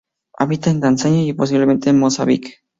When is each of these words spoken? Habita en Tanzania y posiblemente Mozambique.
Habita 0.35 0.71
en 0.71 0.81
Tanzania 0.81 1.21
y 1.27 1.33
posiblemente 1.33 1.93
Mozambique. 1.93 2.61